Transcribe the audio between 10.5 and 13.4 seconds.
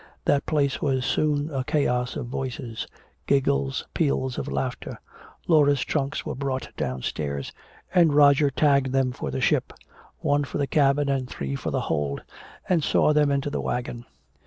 the cabin and three for the hold, and saw them